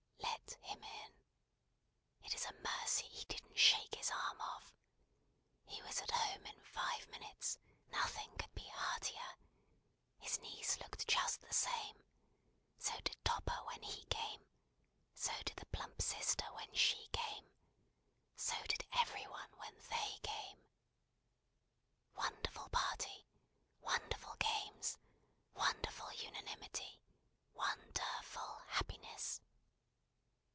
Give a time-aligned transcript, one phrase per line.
[0.21, 1.13] Let him in!
[2.23, 4.73] It is a mercy he didn't shake his arm off.
[5.65, 7.57] He was at home in five minutes.
[7.89, 9.37] Nothing could be heartier.
[10.19, 12.03] His niece looked just the same.
[12.77, 14.45] So did Topper when he came.
[15.13, 17.49] So did the plump sister when she came.
[18.35, 20.63] So did every one when they came.
[22.15, 23.25] Wonderful party,
[23.79, 24.97] wonderful games,
[25.53, 26.99] wonderful unanimity,
[27.53, 29.41] won der ful happiness!